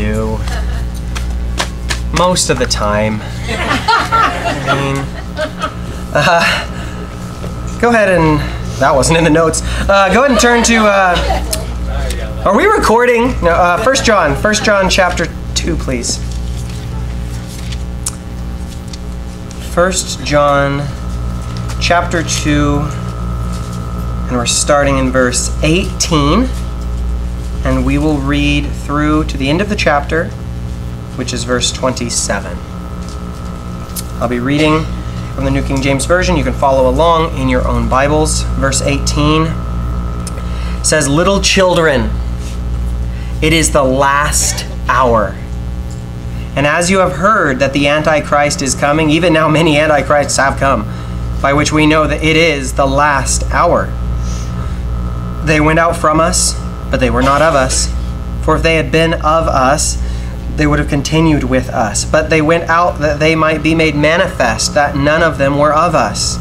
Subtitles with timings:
[0.00, 0.38] do.
[2.16, 3.20] Most of the time.
[3.22, 4.96] I mean,
[6.14, 8.40] uh, go ahead and.
[8.80, 9.60] That wasn't in the notes.
[9.62, 10.86] Uh, go ahead and turn to.
[10.86, 11.14] Uh,
[12.46, 13.38] are we recording?
[13.42, 14.34] No, uh, 1 John.
[14.34, 16.16] 1 John chapter 2, please.
[19.74, 19.92] 1
[20.24, 20.80] John
[21.78, 22.78] chapter 2,
[24.28, 26.48] and we're starting in verse 18.
[27.64, 30.28] And we will read through to the end of the chapter,
[31.16, 32.56] which is verse 27.
[34.20, 34.84] I'll be reading
[35.34, 36.36] from the New King James Version.
[36.36, 38.42] You can follow along in your own Bibles.
[38.58, 39.46] Verse 18
[40.84, 42.10] says, Little children,
[43.42, 45.34] it is the last hour.
[46.56, 50.58] And as you have heard that the Antichrist is coming, even now many Antichrists have
[50.58, 50.82] come,
[51.40, 53.86] by which we know that it is the last hour.
[55.46, 56.54] They went out from us,
[56.90, 57.92] but they were not of us.
[58.44, 59.96] For if they had been of us,
[60.56, 62.04] they would have continued with us.
[62.04, 65.72] But they went out that they might be made manifest that none of them were
[65.72, 66.36] of us.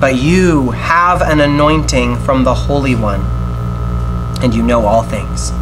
[0.00, 3.22] But you have an anointing from the Holy One,
[4.42, 5.52] and you know all things.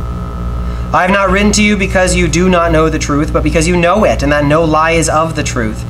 [0.93, 3.69] I have not written to you because you do not know the truth, but because
[3.69, 5.83] you know it, and that no lie is of the truth.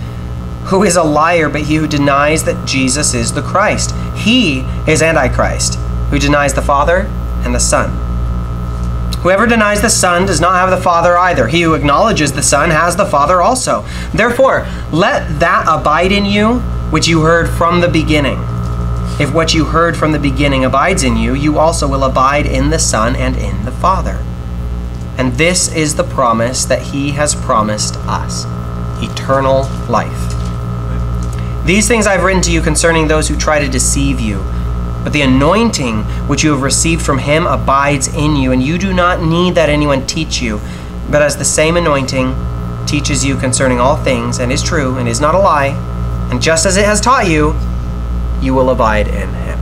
[0.65, 3.95] Who is a liar but he who denies that Jesus is the Christ?
[4.15, 5.77] He is Antichrist,
[6.11, 7.09] who denies the Father
[7.45, 7.91] and the Son.
[9.21, 11.47] Whoever denies the Son does not have the Father either.
[11.47, 13.85] He who acknowledges the Son has the Father also.
[14.15, 16.61] Therefore, let that abide in you
[16.91, 18.39] which you heard from the beginning.
[19.21, 22.71] If what you heard from the beginning abides in you, you also will abide in
[22.71, 24.25] the Son and in the Father.
[25.19, 28.47] And this is the promise that He has promised us
[29.03, 30.35] eternal life.
[31.67, 34.43] These things I've written to you concerning those who try to deceive you.
[35.03, 38.93] But the anointing which you have received from him abides in you, and you do
[38.93, 40.61] not need that anyone teach you.
[41.11, 42.35] But as the same anointing
[42.87, 45.69] teaches you concerning all things, and is true, and is not a lie,
[46.31, 47.55] and just as it has taught you,
[48.41, 49.59] you will abide in him.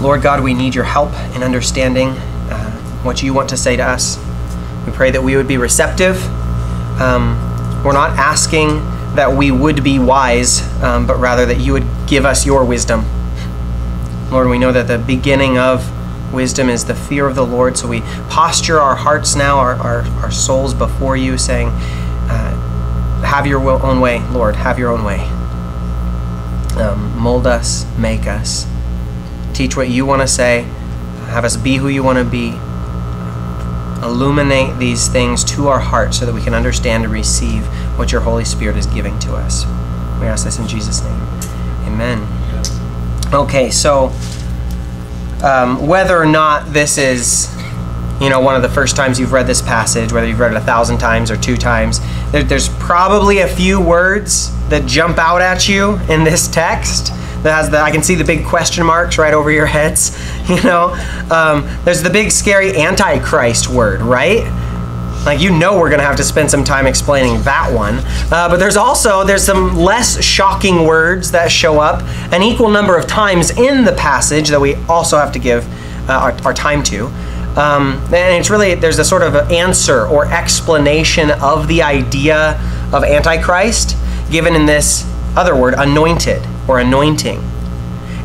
[0.00, 2.10] Lord God, we need your help in understanding
[2.50, 2.70] uh,
[3.02, 4.18] what you want to say to us.
[4.86, 6.22] We pray that we would be receptive.
[7.00, 7.36] Um,
[7.84, 8.80] we're not asking
[9.14, 13.04] that we would be wise, um, but rather that you would give us your wisdom.
[14.34, 15.88] Lord, we know that the beginning of
[16.34, 17.78] wisdom is the fear of the Lord.
[17.78, 18.00] So we
[18.30, 24.00] posture our hearts now, our, our, our souls before you, saying, uh, Have your own
[24.00, 25.20] way, Lord, have your own way.
[26.82, 28.66] Um, mold us, make us,
[29.52, 30.62] teach what you want to say,
[31.28, 32.58] have us be who you want to be.
[34.04, 37.64] Illuminate these things to our hearts so that we can understand and receive
[37.96, 39.64] what your Holy Spirit is giving to us.
[40.20, 41.20] We ask this in Jesus' name.
[41.86, 42.33] Amen.
[43.34, 44.12] Okay, so
[45.42, 47.52] um, whether or not this is,
[48.20, 50.56] you know, one of the first times you've read this passage, whether you've read it
[50.56, 51.98] a thousand times or two times,
[52.30, 57.08] there, there's probably a few words that jump out at you in this text.
[57.42, 60.16] That has the, I can see the big question marks right over your heads.
[60.44, 60.90] You know,
[61.30, 64.44] um, there's the big scary antichrist word, right?
[65.24, 68.00] Like you know, we're to have to spend some time explaining that one.
[68.30, 72.02] Uh, but there's also there's some less shocking words that show up
[72.32, 75.66] an equal number of times in the passage that we also have to give
[76.08, 77.06] uh, our, our, time to.
[77.56, 82.60] Um, and it's really there's a sort of answer or explanation of the idea
[82.92, 83.96] of antichrist
[84.30, 87.38] given in this other word, anointed or anointing.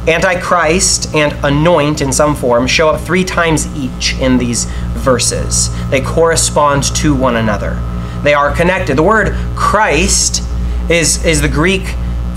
[0.07, 4.65] Antichrist and anoint in some form show up three times each in these
[4.99, 5.69] verses.
[5.89, 7.79] They correspond to one another.
[8.23, 8.97] They are connected.
[8.97, 10.43] The word Christ
[10.89, 11.87] is, is the Greek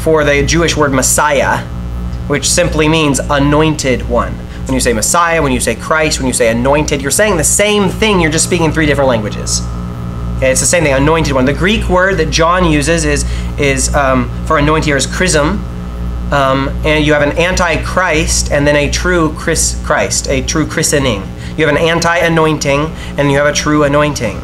[0.00, 1.64] for the Jewish word Messiah,
[2.28, 4.32] which simply means anointed one.
[4.66, 7.44] When you say Messiah, when you say Christ, when you say anointed, you're saying the
[7.44, 9.60] same thing, you're just speaking three different languages.
[10.36, 11.44] Okay, it's the same thing, anointed one.
[11.44, 13.24] The Greek word that John uses is,
[13.58, 15.62] is um, for anointed here is chrism,
[16.32, 21.22] um, and you have an antichrist and then a true Chris, Christ, a true christening.
[21.56, 22.80] You have an anti anointing
[23.18, 24.40] and you have a true anointing.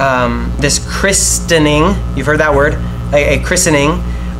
[0.00, 2.74] Um, this christening, you've heard that word,
[3.12, 3.90] a, a christening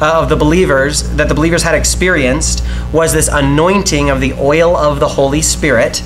[0.01, 4.77] uh, of the believers that the believers had experienced was this anointing of the oil
[4.77, 6.03] of the Holy Spirit.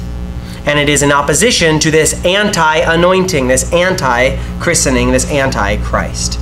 [0.65, 6.39] And it is in opposition to this anti anointing, this anti christening, this anti Christ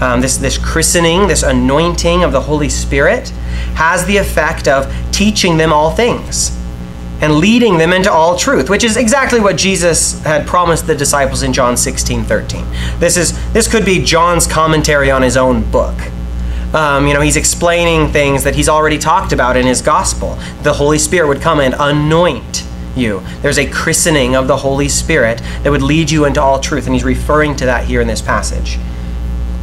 [0.00, 3.28] um, this, this christening, this anointing of the Holy Spirit,
[3.74, 6.60] has the effect of teaching them all things
[7.24, 11.42] and leading them into all truth, which is exactly what Jesus had promised the disciples
[11.42, 12.66] in John 16 13.
[12.98, 15.98] This, is, this could be John's commentary on his own book.
[16.74, 20.34] Um, you know, he's explaining things that he's already talked about in his gospel.
[20.64, 22.62] The Holy Spirit would come and anoint
[22.94, 23.22] you.
[23.40, 26.84] There's a christening of the Holy Spirit that would lead you into all truth.
[26.84, 28.78] And he's referring to that here in this passage.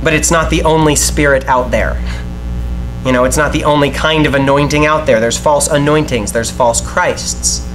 [0.03, 2.01] But it's not the only spirit out there.
[3.05, 5.19] You know, it's not the only kind of anointing out there.
[5.19, 7.67] There's false anointings, there's false Christs.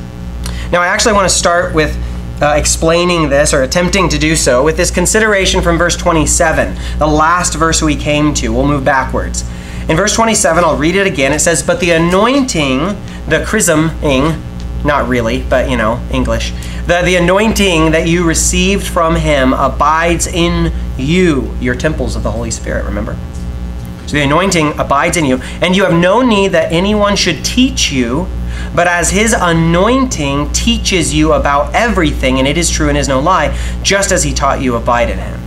[0.71, 1.97] Now, I actually want to start with
[2.41, 7.07] uh, explaining this or attempting to do so with this consideration from verse 27, the
[7.07, 8.53] last verse we came to.
[8.53, 9.43] We'll move backwards.
[9.89, 11.33] In verse 27, I'll read it again.
[11.33, 12.81] It says, But the anointing,
[13.29, 14.43] the chrisming,
[14.85, 16.51] not really, but you know, English,
[16.87, 21.57] the, the anointing that you received from him abides in you.
[21.61, 23.17] You're temples of the Holy Spirit, remember?
[24.07, 27.91] So the anointing abides in you, and you have no need that anyone should teach
[27.91, 28.29] you,
[28.75, 33.21] but as his anointing teaches you about everything, and it is true and is no
[33.21, 35.41] lie, just as he taught you, abide in him.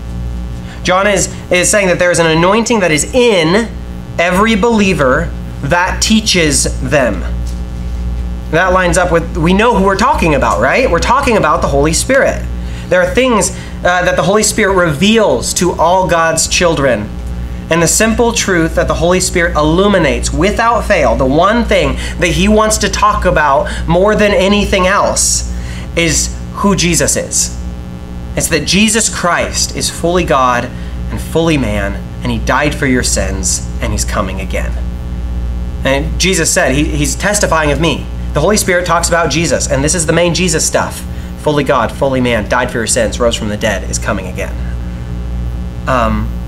[0.83, 3.69] John is, is saying that there is an anointing that is in
[4.17, 5.31] every believer
[5.61, 7.21] that teaches them.
[8.51, 10.89] That lines up with, we know who we're talking about, right?
[10.89, 12.43] We're talking about the Holy Spirit.
[12.87, 17.07] There are things uh, that the Holy Spirit reveals to all God's children.
[17.69, 22.29] And the simple truth that the Holy Spirit illuminates without fail, the one thing that
[22.29, 25.53] He wants to talk about more than anything else,
[25.95, 27.57] is who Jesus is.
[28.35, 31.93] It's that Jesus Christ is fully God and fully man,
[32.23, 34.71] and He died for your sins, and He's coming again.
[35.83, 38.05] And Jesus said, he, He's testifying of me.
[38.33, 41.05] The Holy Spirit talks about Jesus, and this is the main Jesus stuff.
[41.41, 44.55] Fully God, fully man, died for your sins, rose from the dead, is coming again.
[45.87, 46.38] Um,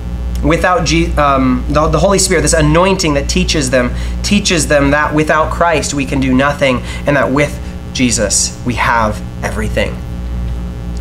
[0.44, 3.92] without G, um, the, the Holy Spirit, this anointing that teaches them,
[4.24, 7.58] teaches them that without Christ we can do nothing, and that with
[7.94, 9.96] Jesus we have everything.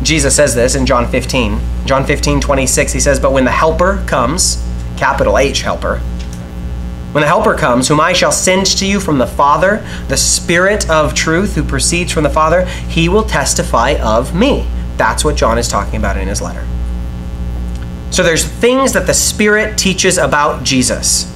[0.03, 1.59] Jesus says this in John 15.
[1.85, 4.63] John 15, 26, he says, But when the Helper comes,
[4.97, 5.99] capital H Helper,
[7.11, 10.89] when the Helper comes, whom I shall send to you from the Father, the Spirit
[10.89, 14.65] of truth who proceeds from the Father, he will testify of me.
[14.95, 16.65] That's what John is talking about in his letter.
[18.11, 21.31] So there's things that the Spirit teaches about Jesus.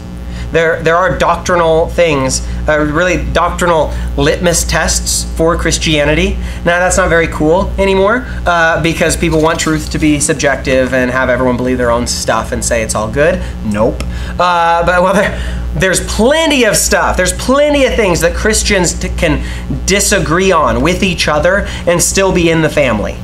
[0.52, 6.36] There, there are doctrinal things, uh, really doctrinal litmus tests for Christianity.
[6.64, 11.12] Now, that's not very cool anymore uh, because people want truth to be subjective and
[11.12, 13.42] have everyone believe their own stuff and say it's all good.
[13.66, 14.02] Nope.
[14.40, 17.18] Uh, but well, there, there's plenty of stuff.
[17.18, 19.46] There's plenty of things that Christians t- can
[19.86, 23.18] disagree on with each other and still be in the family.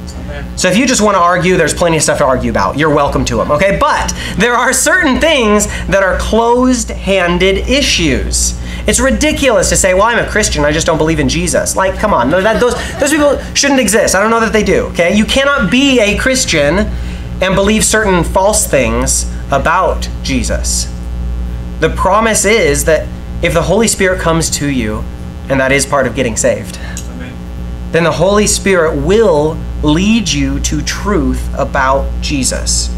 [0.56, 2.78] So if you just want to argue, there's plenty of stuff to argue about.
[2.78, 3.78] You're welcome to them, okay?
[3.80, 8.60] But there are certain things that are closed-handed issues.
[8.88, 10.66] It's ridiculous to say, "Well, I'm a Christian.
[10.66, 14.16] I just don't believe in Jesus." Like, come on, that, those those people shouldn't exist.
[14.16, 14.86] I don't know that they do.
[14.88, 16.90] Okay, you cannot be a Christian
[17.42, 20.88] and believe certain false things about Jesus.
[21.80, 23.08] The promise is that
[23.42, 25.04] if the Holy Spirit comes to you,
[25.50, 26.80] and that is part of getting saved.
[27.92, 32.96] Then the Holy Spirit will lead you to truth about Jesus.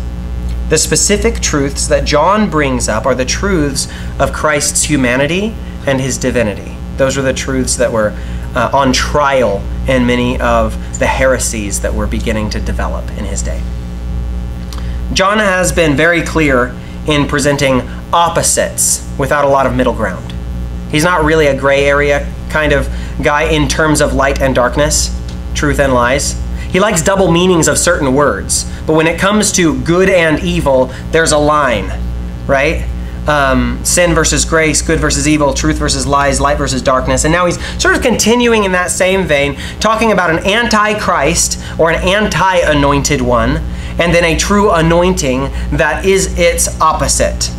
[0.70, 3.88] The specific truths that John brings up are the truths
[4.20, 5.56] of Christ's humanity
[5.86, 6.76] and his divinity.
[6.98, 8.18] Those are the truths that were
[8.56, 13.42] uh, on trial in many of the heresies that were beginning to develop in his
[13.42, 13.62] day.
[15.14, 16.76] John has been very clear
[17.08, 17.82] in presenting
[18.14, 20.34] opposites without a lot of middle ground.
[20.92, 22.88] He's not really a gray area kind of
[23.22, 25.16] guy in terms of light and darkness,
[25.54, 26.42] truth and lies.
[26.72, 30.86] He likes double meanings of certain words, but when it comes to good and evil,
[31.12, 31.92] there's a line,
[32.48, 32.88] right?
[33.28, 37.24] Um, sin versus grace, good versus evil, truth versus lies, light versus darkness.
[37.24, 41.92] And now he's sort of continuing in that same vein, talking about an antichrist or
[41.92, 43.58] an anti anointed one,
[44.00, 45.44] and then a true anointing
[45.78, 47.52] that is its opposite.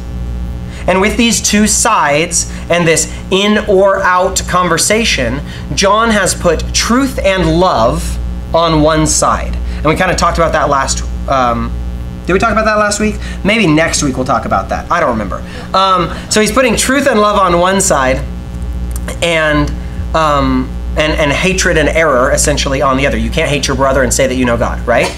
[0.87, 5.41] And with these two sides and this in or out conversation,
[5.75, 8.19] John has put truth and love
[8.55, 9.55] on one side.
[9.76, 11.03] And we kind of talked about that last.
[11.29, 11.73] Um,
[12.26, 13.17] did we talk about that last week?
[13.45, 14.91] Maybe next week we'll talk about that.
[14.91, 15.45] I don't remember.
[15.75, 18.17] Um, so he's putting truth and love on one side,
[19.23, 19.71] and
[20.14, 23.19] um, and and hatred and error essentially on the other.
[23.19, 25.14] You can't hate your brother and say that you know God, right?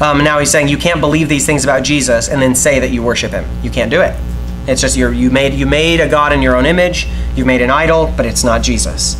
[0.00, 2.90] Um, now he's saying you can't believe these things about Jesus and then say that
[2.90, 3.44] you worship him.
[3.62, 4.14] You can't do it.
[4.66, 7.08] It's just you you made you made a god in your own image.
[7.34, 9.16] You've made an idol, but it's not Jesus.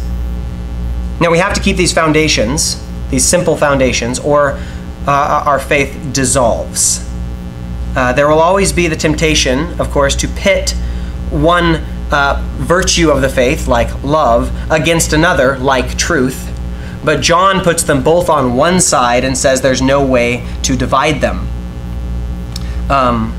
[1.21, 4.59] Now we have to keep these foundations, these simple foundations, or
[5.07, 7.07] uh, our faith dissolves.
[7.97, 10.71] Uh, there will always be the temptation, of course, to pit
[11.31, 11.83] one
[12.13, 16.47] uh, virtue of the faith, like love, against another, like truth.
[17.05, 21.21] But John puts them both on one side and says there's no way to divide
[21.21, 21.49] them.
[22.91, 23.35] Um,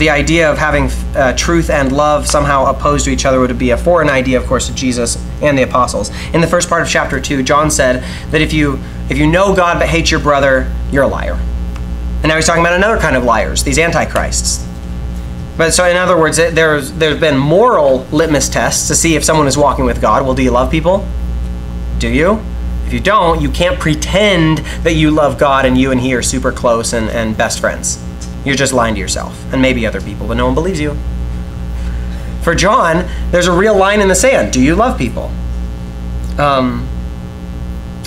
[0.00, 3.70] the idea of having uh, truth and love somehow opposed to each other would be
[3.70, 6.10] a foreign idea, of course, to Jesus and the apostles.
[6.32, 8.02] In the first part of chapter two, John said
[8.32, 8.80] that if you
[9.10, 11.34] if you know God but hate your brother, you're a liar.
[11.34, 14.66] And now he's talking about another kind of liars, these antichrists.
[15.58, 19.46] But so, in other words, there's there's been moral litmus tests to see if someone
[19.46, 20.24] is walking with God.
[20.24, 21.06] Well, do you love people?
[21.98, 22.40] Do you?
[22.86, 26.22] If you don't, you can't pretend that you love God and you and He are
[26.22, 28.02] super close and, and best friends.
[28.44, 30.96] You're just lying to yourself and maybe other people, but no one believes you.
[32.42, 34.52] For John, there's a real line in the sand.
[34.52, 35.30] Do you love people?
[36.38, 36.88] Um,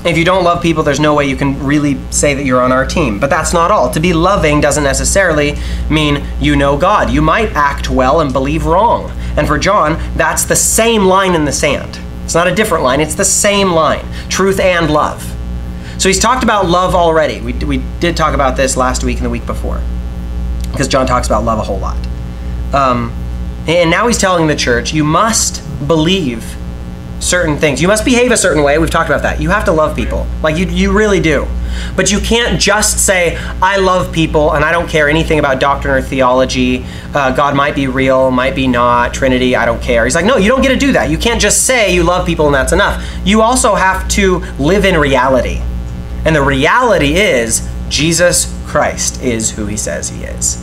[0.06, 2.72] if you don't love people, there's no way you can really say that you're on
[2.72, 3.20] our team.
[3.20, 3.92] But that's not all.
[3.92, 5.56] To be loving doesn't necessarily
[5.90, 7.10] mean you know God.
[7.12, 9.12] You might act well and believe wrong.
[9.38, 12.00] And for John, that's the same line in the sand.
[12.26, 15.22] It's not a different line, it's the same line truth and love.
[16.00, 17.40] So he's talked about love already.
[17.40, 19.82] We, we did talk about this last week and the week before
[20.74, 21.98] because John talks about love a whole lot.
[22.74, 23.14] Um,
[23.68, 26.44] and now he's telling the church, you must believe
[27.20, 27.82] certain things.
[27.82, 28.78] You must behave a certain way.
[28.78, 29.40] We've talked about that.
[29.40, 30.28] You have to love people.
[30.42, 31.48] Like you, you really do.
[31.96, 35.94] But you can't just say, I love people and I don't care anything about doctrine
[35.94, 36.86] or theology.
[37.14, 40.04] Uh, God might be real, might be not, Trinity, I don't care.
[40.04, 41.10] He's like, no, you don't get to do that.
[41.10, 43.04] You can't just say you love people and that's enough.
[43.24, 45.62] You also have to live in reality.
[46.26, 50.63] And the reality is, Jesus Christ is who he says he is.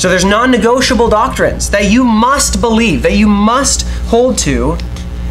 [0.00, 4.78] So there's non negotiable doctrines that you must believe, that you must hold to.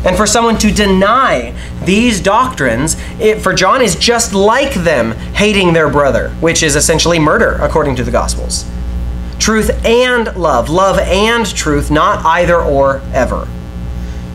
[0.05, 5.73] And for someone to deny these doctrines, it, for John, is just like them hating
[5.73, 8.63] their brother, which is essentially murder, according to the Gospels.
[9.39, 13.47] Truth and love, love and truth, not either or ever.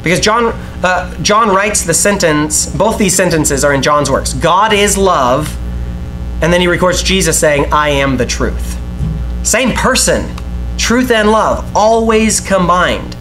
[0.03, 0.47] Because John,
[0.83, 5.57] uh, John writes the sentence, both these sentences are in John's works God is love,
[6.43, 8.81] and then he records Jesus saying, I am the truth.
[9.45, 10.35] Same person,
[10.79, 13.15] truth and love, always combined.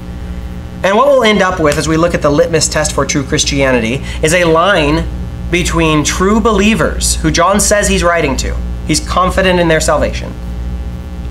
[0.82, 3.24] And what we'll end up with as we look at the litmus test for true
[3.24, 5.06] Christianity is a line
[5.52, 8.56] between true believers, who John says he's writing to.
[8.88, 10.32] He's confident in their salvation.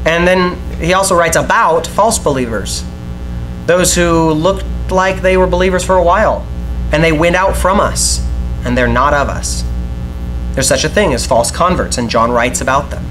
[0.05, 2.85] And then he also writes about false believers,
[3.65, 6.47] those who looked like they were believers for a while,
[6.93, 8.27] and they went out from us,
[8.67, 9.65] and they're not of us.
[10.53, 13.07] There's such a thing as false converts, and John writes about them.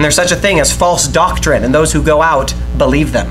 [0.00, 3.30] And there's such a thing as false doctrine, and those who go out believe them.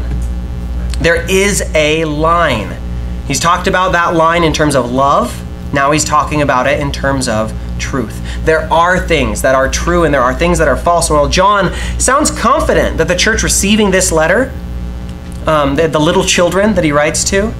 [1.01, 2.77] There is a line.
[3.25, 5.33] He's talked about that line in terms of love.
[5.73, 8.21] Now he's talking about it in terms of truth.
[8.45, 11.09] There are things that are true and there are things that are false.
[11.09, 14.53] Well, John sounds confident that the church receiving this letter,
[15.47, 17.51] um, the, the little children that he writes to,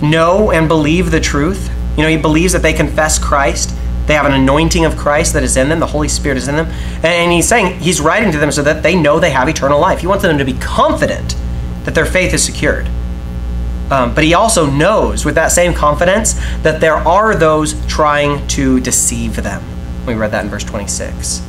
[0.00, 1.70] know and believe the truth.
[1.98, 5.42] You know, he believes that they confess Christ they have an anointing of Christ that
[5.42, 5.78] is in them.
[5.80, 6.66] The Holy Spirit is in them.
[7.04, 10.00] And he's saying, he's writing to them so that they know they have eternal life.
[10.00, 11.36] He wants them to be confident
[11.84, 12.88] that their faith is secured.
[13.90, 18.80] Um, but he also knows with that same confidence that there are those trying to
[18.80, 19.62] deceive them.
[20.06, 21.42] We read that in verse 26.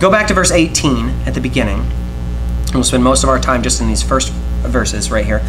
[0.00, 1.80] Go back to verse 18 at the beginning.
[1.80, 5.42] And we'll spend most of our time just in these first verses right here.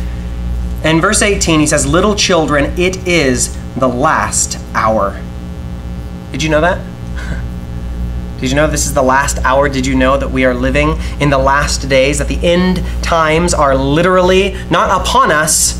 [0.83, 5.19] In verse 18, he says, Little children, it is the last hour.
[6.33, 6.83] Did you know that?
[8.41, 9.69] Did you know this is the last hour?
[9.69, 13.53] Did you know that we are living in the last days, that the end times
[13.53, 15.79] are literally not upon us,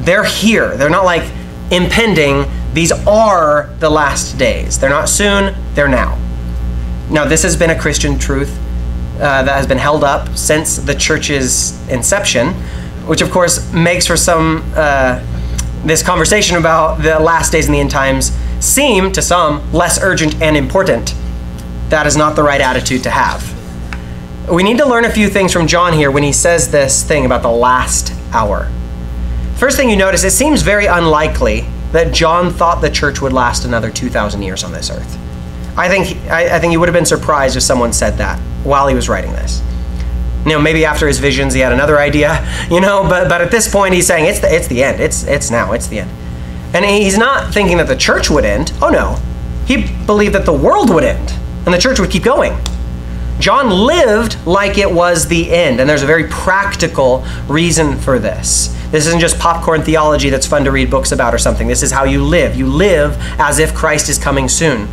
[0.00, 0.76] they're here.
[0.76, 1.22] They're not like
[1.70, 2.44] impending.
[2.74, 4.78] These are the last days.
[4.78, 6.18] They're not soon, they're now.
[7.08, 8.54] Now, this has been a Christian truth
[9.16, 12.48] uh, that has been held up since the church's inception,
[13.06, 15.24] which of course makes for some uh,
[15.86, 20.40] this conversation about the last days and the end times seem to some less urgent
[20.42, 21.14] and important.
[21.88, 23.54] That is not the right attitude to have.
[24.50, 27.26] We need to learn a few things from John here when he says this thing
[27.26, 28.70] about the last hour.
[29.56, 33.64] First thing you notice, it seems very unlikely that John thought the church would last
[33.64, 35.18] another 2,000 years on this earth.
[35.76, 38.88] I think, I, I think he would have been surprised if someone said that while
[38.88, 39.62] he was writing this.
[40.44, 43.50] You know, maybe after his visions he had another idea, you know, but, but at
[43.50, 45.00] this point he's saying it's the, it's the end.
[45.00, 46.10] It's, it's now, it's the end.
[46.74, 48.72] And he's not thinking that the church would end.
[48.82, 49.18] Oh no.
[49.66, 51.32] He believed that the world would end
[51.64, 52.56] and the church would keep going.
[53.38, 58.74] John lived like it was the end, and there's a very practical reason for this.
[58.90, 61.68] This isn't just popcorn theology that's fun to read books about or something.
[61.68, 62.56] This is how you live.
[62.56, 64.88] You live as if Christ is coming soon.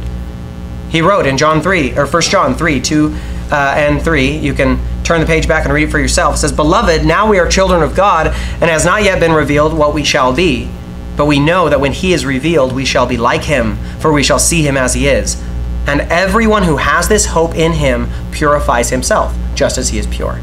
[0.89, 3.15] He wrote in John 3, or 1 John 3, 2
[3.51, 6.35] uh, and 3, you can turn the page back and read it for yourself.
[6.35, 9.73] It says, Beloved, now we are children of God, and has not yet been revealed
[9.73, 10.69] what we shall be.
[11.15, 14.23] But we know that when he is revealed, we shall be like him, for we
[14.23, 15.41] shall see him as he is.
[15.87, 20.41] And everyone who has this hope in him purifies himself, just as he is pure.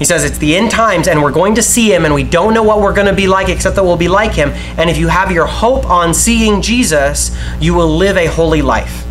[0.00, 2.54] He says it's the end times and we're going to see him and we don't
[2.54, 4.48] know what we're going to be like except that we'll be like him.
[4.78, 9.04] And if you have your hope on seeing Jesus, you will live a holy life.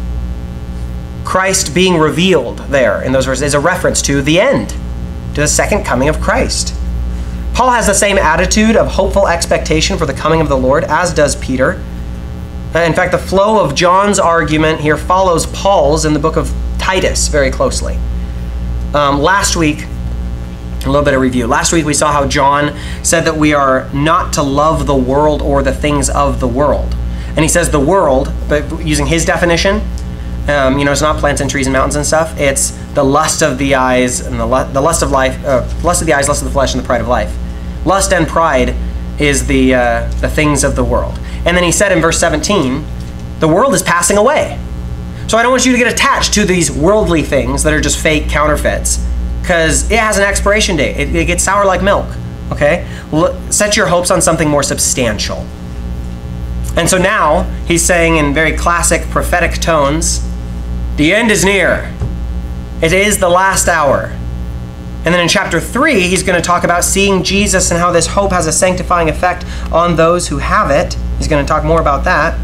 [1.26, 4.70] Christ being revealed there in those verses is a reference to the end,
[5.36, 6.74] to the second coming of Christ.
[7.60, 11.14] Paul has the same attitude of hopeful expectation for the coming of the Lord as
[11.14, 11.74] does Peter.
[12.74, 17.28] In fact, the flow of John's argument here follows Paul's in the book of Titus
[17.28, 18.00] very closely.
[18.94, 21.48] Um, last week, a little bit of review.
[21.48, 25.42] Last week we saw how John said that we are not to love the world
[25.42, 26.96] or the things of the world.
[27.28, 29.82] And he says the world, but using his definition,
[30.48, 32.40] um, you know, it's not plants and trees and mountains and stuff.
[32.40, 36.08] It's the lust of the eyes and the, the lust of life, uh, lust of
[36.08, 37.36] the eyes, lust of the flesh, and the pride of life.
[37.86, 38.76] Lust and pride
[39.20, 41.20] is the uh, the things of the world.
[41.46, 42.86] And then he said in verse 17,
[43.40, 44.60] the world is passing away.
[45.28, 48.02] So I don't want you to get attached to these worldly things that are just
[48.02, 49.06] fake counterfeits
[49.42, 50.98] because it has an expiration date.
[50.98, 52.08] It, it, gets sour like milk.
[52.52, 52.86] Okay?
[53.14, 55.46] L- set your hopes on something more substantial.
[56.76, 60.28] And so now he's saying in very classic prophetic tones,
[60.98, 61.94] the end is near.
[62.82, 64.16] It is the last hour.
[65.06, 68.06] And then in chapter 3, he's going to talk about seeing Jesus and how this
[68.06, 70.96] hope has a sanctifying effect on those who have it.
[71.18, 72.38] He's going to talk more about that.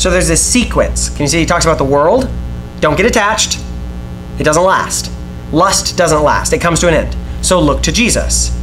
[0.00, 1.10] So there's this sequence.
[1.10, 2.30] Can you see he talks about the world?
[2.80, 3.60] Don't get attached.
[4.38, 5.12] It doesn't last.
[5.52, 6.52] Lust doesn't last.
[6.52, 7.16] It comes to an end.
[7.44, 8.56] So look to Jesus.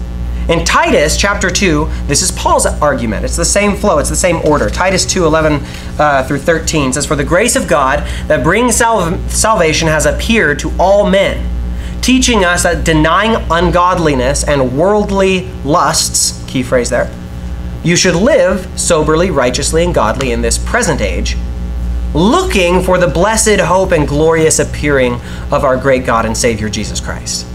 [0.50, 3.24] In Titus chapter 2, this is Paul's argument.
[3.24, 4.68] It's the same flow, it's the same order.
[4.68, 5.62] Titus 2 11
[6.00, 10.58] uh, through 13 says, For the grace of God that brings sal- salvation has appeared
[10.60, 11.48] to all men,
[12.10, 17.08] teaching us that denying ungodliness and worldly lusts, key phrase there,
[17.84, 21.38] you should live soberly, righteously, and godly in this present age,
[22.16, 27.00] looking for the blessed hope and glorious appearing of our great God and Savior Jesus
[27.00, 27.46] Christ.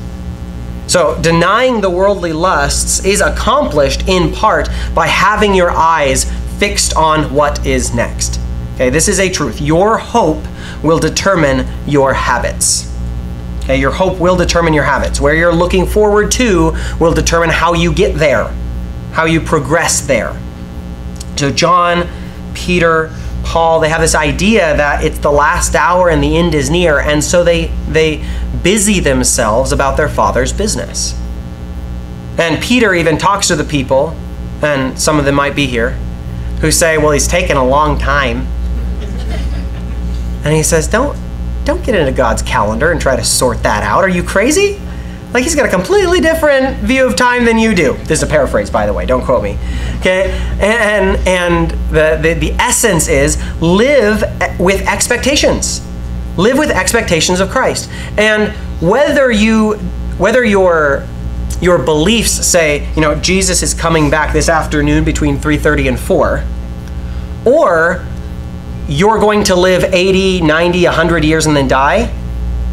[0.86, 6.30] So, denying the worldly lusts is accomplished in part by having your eyes
[6.60, 8.38] fixed on what is next.
[8.76, 9.60] Okay, this is a truth.
[9.60, 10.44] Your hope
[10.80, 12.93] will determine your habits.
[13.64, 15.22] Okay, your hope will determine your habits.
[15.22, 18.48] Where you're looking forward to will determine how you get there,
[19.12, 20.38] how you progress there.
[21.36, 22.06] So, John,
[22.52, 23.10] Peter,
[23.42, 27.00] Paul, they have this idea that it's the last hour and the end is near,
[27.00, 28.22] and so they they
[28.62, 31.18] busy themselves about their father's business.
[32.36, 34.14] And Peter even talks to the people,
[34.60, 35.92] and some of them might be here,
[36.60, 38.46] who say, "Well, he's taken a long time."
[40.44, 41.16] And he says, "Don't
[41.64, 44.04] don't get into God's calendar and try to sort that out.
[44.04, 44.80] Are you crazy?"
[45.34, 47.94] Like he's got a completely different view of time than you do.
[48.04, 49.04] This is a paraphrase, by the way.
[49.04, 49.58] Don't quote me.
[49.98, 54.22] Okay, and and the the, the essence is live
[54.60, 55.84] with expectations.
[56.36, 59.74] Live with expectations of Christ, and whether you
[60.18, 61.04] whether your
[61.60, 66.44] your beliefs say, you know, Jesus is coming back this afternoon between 3:30 and 4,
[67.44, 68.06] or
[68.88, 72.12] you're going to live 80, 90, 100 years and then die,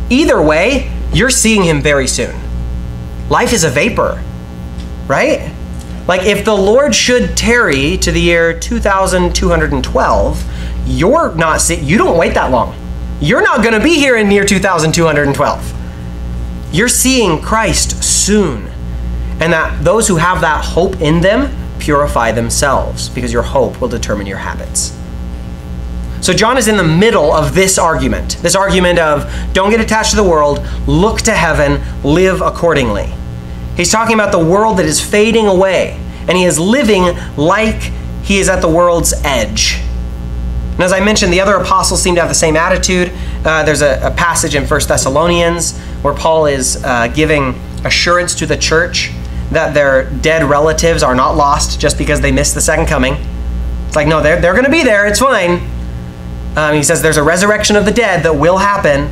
[0.10, 2.36] either way, you're seeing him very soon.
[3.30, 4.21] Life is a vapor,
[5.08, 5.52] right?
[6.08, 10.43] Like if the Lord should tarry to the year 2212,
[10.86, 12.76] you're not you don't wait that long.
[13.21, 15.74] You're not going to be here in year 2212.
[16.74, 18.67] You're seeing Christ soon.
[19.39, 23.88] And that those who have that hope in them purify themselves because your hope will
[23.88, 24.97] determine your habits.
[26.21, 28.38] So John is in the middle of this argument.
[28.41, 33.12] This argument of don't get attached to the world, look to heaven, live accordingly.
[33.75, 38.38] He's talking about the world that is fading away, and he is living like he
[38.38, 39.81] is at the world's edge.
[40.73, 43.12] And as I mentioned, the other apostles seem to have the same attitude.
[43.43, 48.45] Uh, there's a, a, passage in 1 Thessalonians where Paul is uh, giving assurance to
[48.45, 49.12] the church
[49.49, 53.15] that their dead relatives are not lost just because they missed the second coming.
[53.88, 55.07] It's like, no, they're, they're going to be there.
[55.07, 55.80] It's fine.
[56.55, 59.11] Um, he says there's a resurrection of the dead that will happen,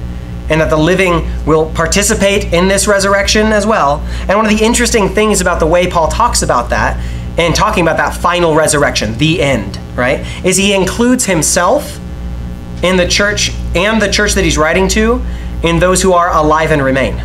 [0.50, 4.00] and that the living will participate in this resurrection as well.
[4.22, 6.98] And one of the interesting things about the way Paul talks about that
[7.38, 12.00] and talking about that final resurrection, the end, right, is he includes himself
[12.84, 15.24] in the church and the church that he's writing to
[15.64, 17.18] in those who are alive and remain.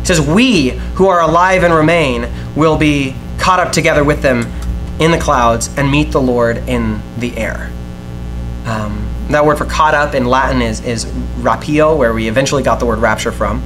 [0.00, 4.42] He says, We who are alive and remain will be caught up together with them
[5.00, 7.72] in the clouds and meet the Lord in the air.
[8.66, 9.01] Um,
[9.32, 11.04] that word for caught up in Latin is, is
[11.40, 13.62] rapio, where we eventually got the word rapture from.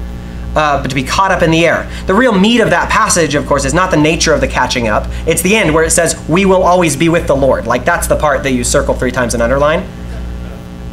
[0.55, 1.91] Uh, but to be caught up in the air.
[2.07, 4.89] The real meat of that passage, of course, is not the nature of the catching
[4.89, 5.07] up.
[5.27, 7.67] It's the end where it says, We will always be with the Lord.
[7.67, 9.87] Like that's the part that you circle three times and underline.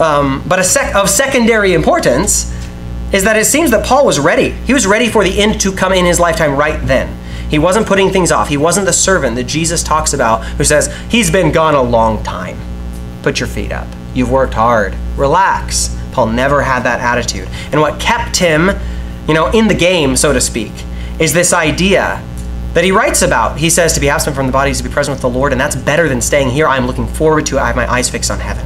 [0.01, 2.51] Um, but sec- of secondary importance
[3.13, 4.49] is that it seems that Paul was ready.
[4.49, 7.17] He was ready for the end to come in his lifetime right then.
[7.49, 8.49] He wasn't putting things off.
[8.49, 12.21] He wasn't the servant that Jesus talks about who says, He's been gone a long
[12.23, 12.57] time.
[13.21, 13.87] Put your feet up.
[14.13, 14.95] You've worked hard.
[15.17, 15.97] Relax.
[16.11, 17.47] Paul never had that attitude.
[17.71, 18.69] And what kept him,
[19.27, 20.71] you know, in the game, so to speak,
[21.19, 22.23] is this idea
[22.73, 23.57] that he writes about.
[23.57, 25.51] He says to be absent from the body is to be present with the Lord,
[25.51, 26.67] and that's better than staying here.
[26.67, 27.61] I'm looking forward to it.
[27.61, 28.65] I have my eyes fixed on heaven.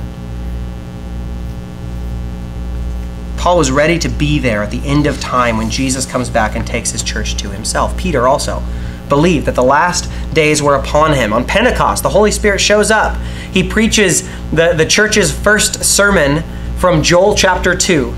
[3.38, 6.56] Paul was ready to be there at the end of time when Jesus comes back
[6.56, 7.96] and takes his church to himself.
[7.98, 8.62] Peter also
[9.10, 11.34] believed that the last days were upon him.
[11.34, 13.18] On Pentecost, the Holy Spirit shows up.
[13.52, 16.44] He preaches the, the church's first sermon
[16.78, 18.14] from Joel chapter 2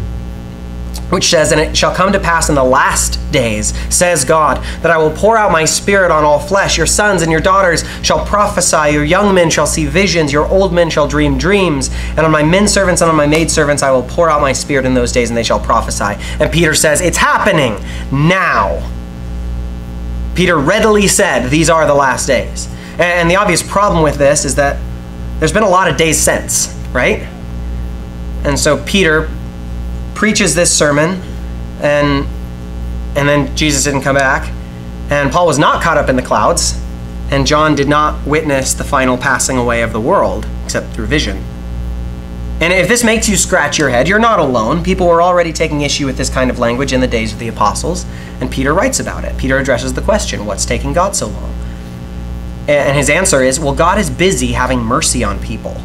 [1.10, 4.92] which says, And it shall come to pass in the last days, says God, that
[4.92, 6.78] I will pour out my spirit on all flesh.
[6.78, 10.74] Your sons and your daughters shall prophesy, your young men shall see visions, your old
[10.74, 11.90] men shall dream dreams.
[12.10, 14.54] And on my men servants and on my maid servants I will pour out my
[14.54, 16.22] spirit in those days, and they shall prophesy.
[16.40, 17.78] And Peter says, It's happening
[18.12, 18.96] now.
[20.40, 22.74] Peter readily said, These are the last days.
[22.98, 24.80] And the obvious problem with this is that
[25.38, 27.24] there's been a lot of days since, right?
[28.46, 29.30] And so Peter
[30.16, 31.22] preaches this sermon,
[31.82, 32.26] and
[33.18, 34.50] and then Jesus didn't come back,
[35.10, 36.82] and Paul was not caught up in the clouds,
[37.32, 41.44] and John did not witness the final passing away of the world except through vision.
[42.62, 44.84] And if this makes you scratch your head, you're not alone.
[44.84, 47.48] People were already taking issue with this kind of language in the days of the
[47.48, 48.06] apostles,
[48.42, 49.38] and Peter writes about it.
[49.38, 51.54] Peter addresses the question, what's taking God so long?
[52.68, 55.76] And his answer is, well, God is busy having mercy on people.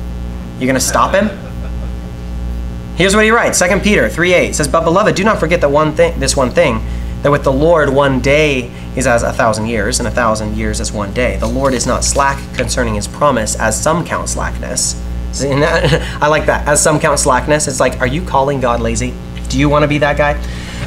[0.59, 1.29] You're going to stop him?
[2.97, 5.71] Here's what he writes 2 Peter 3 8 says, But beloved, do not forget that
[5.71, 6.85] one thing, this one thing,
[7.23, 10.81] that with the Lord one day is as a thousand years, and a thousand years
[10.81, 11.37] as one day.
[11.37, 15.01] The Lord is not slack concerning his promise, as some count slackness.
[15.43, 16.67] I like that.
[16.69, 19.15] As some count slackness, it's like, are you calling God lazy?
[19.49, 20.33] Do you want to be that guy?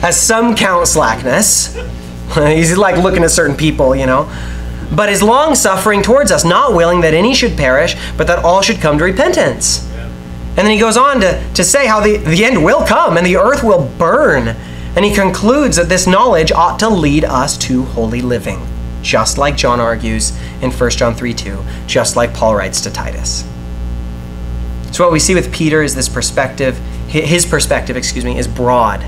[0.01, 1.75] As some count slackness,
[2.35, 4.31] he's like looking at certain people, you know.
[4.95, 8.61] But is long suffering towards us, not willing that any should perish, but that all
[8.61, 9.85] should come to repentance.
[10.57, 13.25] And then he goes on to, to say how the, the end will come and
[13.25, 14.55] the earth will burn.
[14.95, 18.65] And he concludes that this knowledge ought to lead us to holy living,
[19.03, 20.31] just like John argues
[20.61, 23.47] in 1 John 3 2, just like Paul writes to Titus.
[24.97, 26.75] So, what we see with Peter is this perspective,
[27.07, 29.05] his perspective, excuse me, is broad.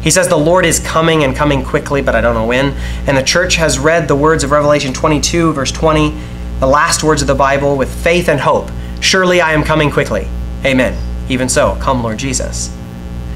[0.00, 2.72] He says the Lord is coming and coming quickly, but I don't know when.
[3.06, 6.18] And the church has read the words of Revelation 22, verse 20,
[6.60, 8.70] the last words of the Bible, with faith and hope.
[9.02, 10.26] Surely I am coming quickly.
[10.64, 10.96] Amen.
[11.28, 12.74] Even so, come, Lord Jesus.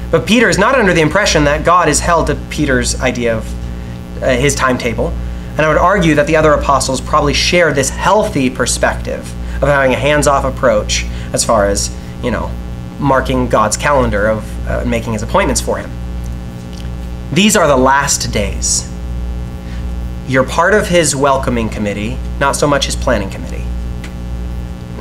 [0.09, 4.23] But Peter is not under the impression that God is held to Peter's idea of
[4.23, 5.09] uh, his timetable.
[5.09, 9.93] And I would argue that the other apostles probably share this healthy perspective of having
[9.93, 12.51] a hands off approach as far as, you know,
[12.99, 15.89] marking God's calendar of uh, making his appointments for him.
[17.31, 18.91] These are the last days.
[20.27, 23.65] You're part of his welcoming committee, not so much his planning committee.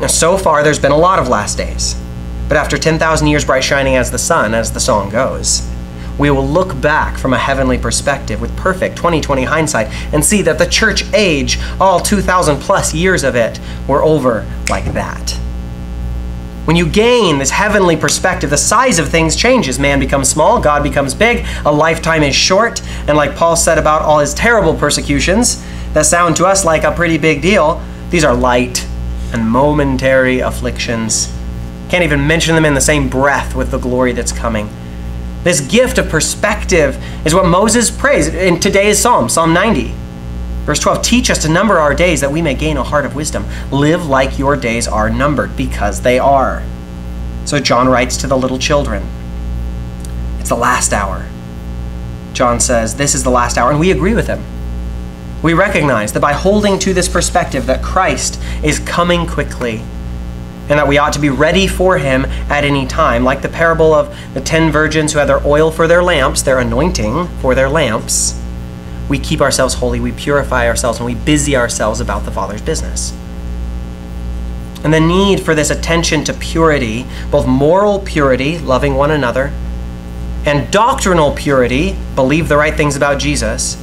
[0.01, 2.01] Now, so far, there's been a lot of last days.
[2.49, 5.69] But after 10,000 years bright shining as the sun, as the song goes,
[6.19, 10.59] we will look back from a heavenly perspective with perfect 2020 hindsight and see that
[10.59, 15.33] the church age, all 2,000 plus years of it, were over like that.
[16.65, 19.79] When you gain this heavenly perspective, the size of things changes.
[19.79, 24.03] Man becomes small, God becomes big, a lifetime is short, and like Paul said about
[24.03, 28.35] all his terrible persecutions that sound to us like a pretty big deal, these are
[28.35, 28.85] light
[29.33, 31.33] and momentary afflictions
[31.89, 34.69] can't even mention them in the same breath with the glory that's coming.
[35.47, 39.95] This gift of perspective is what Moses prays in today's psalm, Psalm 90.
[40.65, 43.15] Verse 12 Teach us to number our days that we may gain a heart of
[43.15, 43.47] wisdom.
[43.71, 46.65] Live like your days are numbered, because they are.
[47.45, 49.07] So John writes to the little children
[50.41, 51.25] It's the last hour.
[52.33, 54.43] John says, This is the last hour, and we agree with him.
[55.45, 59.81] We recognize that by holding to this perspective that Christ is coming quickly,
[60.69, 63.25] and that we ought to be ready for him at any time.
[63.25, 66.59] Like the parable of the ten virgins who had their oil for their lamps, their
[66.59, 68.41] anointing for their lamps,
[69.09, 73.17] we keep ourselves holy, we purify ourselves, and we busy ourselves about the Father's business.
[74.83, 79.53] And the need for this attention to purity, both moral purity, loving one another,
[80.45, 83.83] and doctrinal purity, believe the right things about Jesus,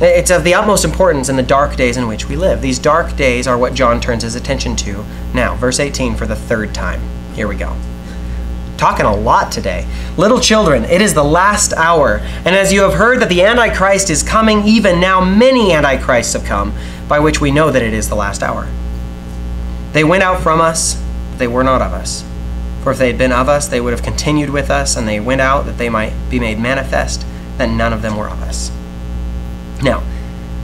[0.00, 2.60] it's of the utmost importance in the dark days in which we live.
[2.62, 5.04] These dark days are what John turns his attention to.
[5.34, 7.00] Now, verse 18 for the third time.
[7.34, 7.76] Here we go.
[8.76, 9.88] Talking a lot today.
[10.16, 12.18] Little children, it is the last hour.
[12.44, 16.44] And as you have heard that the Antichrist is coming, even now many Antichrists have
[16.44, 16.72] come,
[17.08, 18.68] by which we know that it is the last hour.
[19.92, 21.02] They went out from us,
[21.38, 22.24] they were not of us.
[22.84, 25.18] For if they had been of us, they would have continued with us, and they
[25.18, 28.70] went out that they might be made manifest that none of them were of us.
[29.82, 30.02] Now,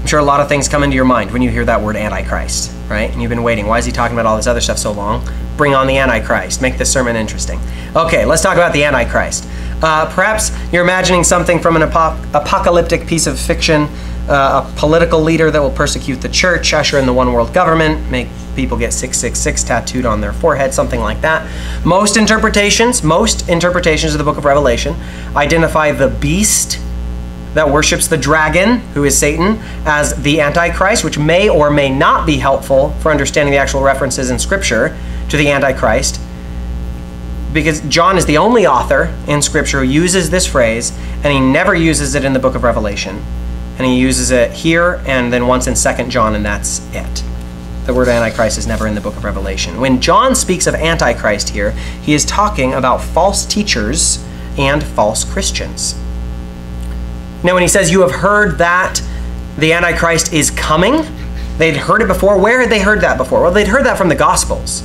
[0.04, 1.96] I'm sure a lot of things come into your mind when you hear that word
[1.96, 3.10] Antichrist, right?
[3.10, 3.66] And you've been waiting.
[3.66, 5.26] Why is he talking about all this other stuff so long?
[5.56, 6.60] Bring on the Antichrist.
[6.60, 7.58] Make this sermon interesting.
[7.96, 9.48] Okay, let's talk about the Antichrist.
[9.82, 13.88] Uh, perhaps you're imagining something from an apo- apocalyptic piece of fiction,
[14.28, 18.10] uh, a political leader that will persecute the church, usher in the one world government,
[18.10, 21.48] make people get 666 tattooed on their forehead, something like that.
[21.84, 24.94] Most interpretations, most interpretations of the book of Revelation
[25.34, 26.78] identify the beast
[27.54, 32.26] that worships the dragon, who is Satan, as the Antichrist, which may or may not
[32.26, 34.96] be helpful for understanding the actual references in Scripture
[35.28, 36.20] to the Antichrist.
[37.52, 40.90] Because John is the only author in Scripture who uses this phrase,
[41.22, 43.22] and he never uses it in the book of Revelation.
[43.78, 47.24] And he uses it here and then once in 2 John, and that's it.
[47.86, 49.80] The word Antichrist is never in the book of Revelation.
[49.80, 54.24] When John speaks of Antichrist here, he is talking about false teachers
[54.56, 55.94] and false Christians.
[57.44, 59.00] Now, when he says, You have heard that
[59.58, 61.04] the Antichrist is coming,
[61.58, 62.38] they'd heard it before.
[62.38, 63.42] Where had they heard that before?
[63.42, 64.82] Well, they'd heard that from the Gospels.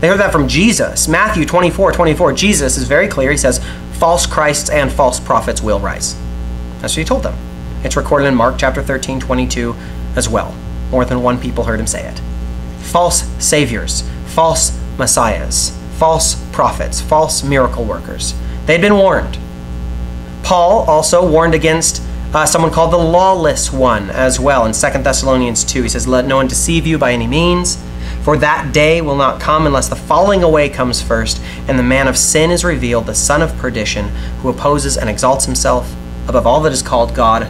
[0.00, 1.08] They heard that from Jesus.
[1.08, 3.30] Matthew 24 24, Jesus is very clear.
[3.32, 3.62] He says,
[3.94, 6.16] False Christs and false prophets will rise.
[6.80, 7.36] That's what he told them.
[7.82, 9.74] It's recorded in Mark chapter 13 22
[10.14, 10.54] as well.
[10.90, 12.20] More than one people heard him say it.
[12.78, 18.34] False saviors, false messiahs, false prophets, false miracle workers.
[18.66, 19.36] They'd been warned.
[20.48, 25.62] Paul also warned against uh, someone called the lawless one as well in 2 Thessalonians
[25.62, 25.82] 2.
[25.82, 27.76] He says, Let no one deceive you by any means,
[28.22, 32.08] for that day will not come unless the falling away comes first, and the man
[32.08, 34.08] of sin is revealed, the son of perdition,
[34.40, 35.94] who opposes and exalts himself
[36.28, 37.46] above all that is called God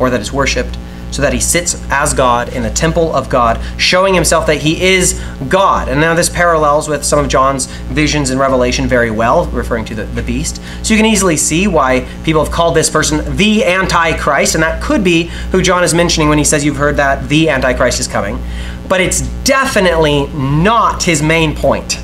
[0.00, 0.76] or that is worshipped
[1.12, 4.82] so that he sits as God in the temple of God, showing himself that he
[4.82, 5.88] is God.
[5.88, 9.94] And now this parallels with some of John's visions in Revelation very well, referring to
[9.94, 10.60] the, the beast.
[10.82, 14.82] So you can easily see why people have called this person the Antichrist, and that
[14.82, 18.08] could be who John is mentioning when he says you've heard that the Antichrist is
[18.08, 18.42] coming.
[18.88, 21.98] But it's definitely not his main point.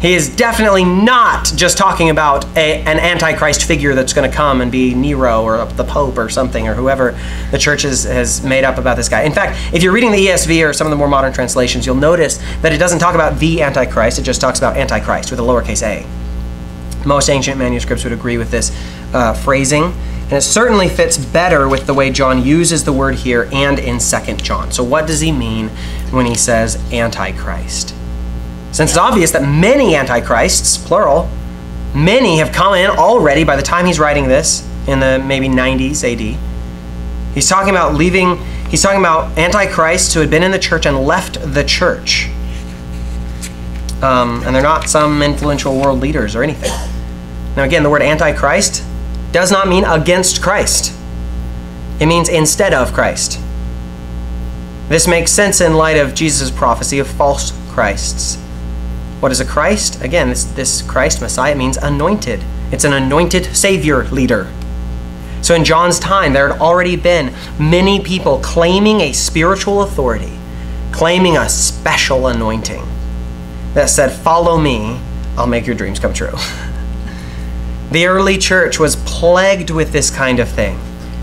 [0.00, 4.60] He is definitely not just talking about a, an antichrist figure that's going to come
[4.60, 7.18] and be Nero or the Pope or something or whoever
[7.50, 9.22] the church has, has made up about this guy.
[9.22, 11.94] In fact, if you're reading the ESV or some of the more modern translations, you'll
[11.94, 15.42] notice that it doesn't talk about the Antichrist, it just talks about Antichrist with a
[15.42, 16.06] lowercase a.
[17.06, 18.76] Most ancient manuscripts would agree with this
[19.14, 23.48] uh, phrasing, and it certainly fits better with the way John uses the word here
[23.52, 24.72] and in 2 John.
[24.72, 25.68] So, what does he mean
[26.10, 27.94] when he says Antichrist?
[28.76, 31.30] Since it's obvious that many antichrists, plural,
[31.94, 36.04] many have come in already by the time he's writing this in the maybe 90s
[36.04, 36.38] AD.
[37.34, 38.36] He's talking about leaving,
[38.68, 42.28] he's talking about antichrists who had been in the church and left the church.
[44.02, 46.70] Um, and they're not some influential world leaders or anything.
[47.56, 48.84] Now, again, the word antichrist
[49.32, 50.94] does not mean against Christ,
[51.98, 53.40] it means instead of Christ.
[54.90, 58.36] This makes sense in light of Jesus' prophecy of false Christs.
[59.20, 60.02] What is a Christ?
[60.02, 62.44] Again, this, this Christ, Messiah, means anointed.
[62.70, 64.52] It's an anointed Savior leader.
[65.40, 70.36] So in John's time, there had already been many people claiming a spiritual authority,
[70.92, 72.84] claiming a special anointing
[73.72, 75.00] that said, Follow me,
[75.36, 76.32] I'll make your dreams come true.
[77.90, 80.78] the early church was plagued with this kind of thing.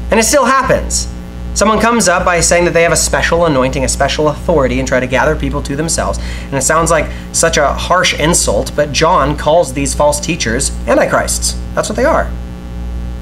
[0.09, 1.12] And it still happens.
[1.53, 4.87] Someone comes up by saying that they have a special anointing, a special authority, and
[4.87, 6.17] try to gather people to themselves.
[6.45, 11.59] And it sounds like such a harsh insult, but John calls these false teachers antichrists.
[11.75, 12.31] That's what they are.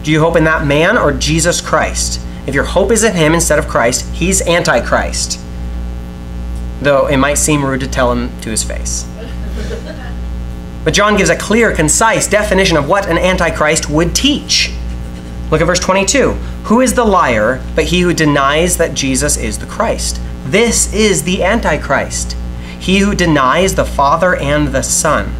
[0.03, 2.21] Do you hope in that man or Jesus Christ?
[2.47, 5.39] If your hope is in him instead of Christ, he's antichrist.
[6.81, 9.05] Though it might seem rude to tell him to his face.
[10.83, 14.71] But John gives a clear, concise definition of what an antichrist would teach.
[15.51, 16.31] Look at verse 22.
[16.63, 20.21] Who is the liar but he who denies that Jesus is the Christ?
[20.45, 22.37] This is the Antichrist,
[22.79, 25.35] he who denies the Father and the Son.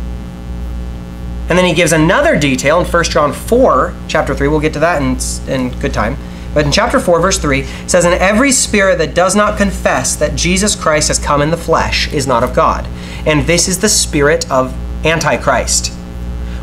[1.50, 4.48] And then he gives another detail in 1 John 4, chapter 3.
[4.48, 5.18] We'll get to that in,
[5.50, 6.18] in good time.
[6.54, 10.36] But in chapter 4, verse 3, says, And every spirit that does not confess that
[10.36, 12.86] Jesus Christ has come in the flesh is not of God.
[13.26, 14.74] And this is the spirit of
[15.06, 15.88] Antichrist,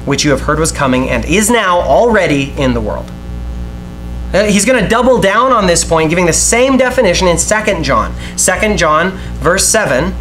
[0.05, 3.11] which you have heard was coming and is now already in the world.
[4.33, 7.83] Uh, he's going to double down on this point, giving the same definition in 2
[7.83, 8.15] John.
[8.37, 10.13] 2 John, verse 7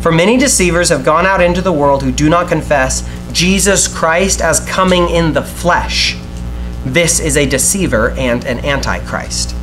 [0.00, 4.40] For many deceivers have gone out into the world who do not confess Jesus Christ
[4.40, 6.16] as coming in the flesh.
[6.84, 9.54] This is a deceiver and an antichrist.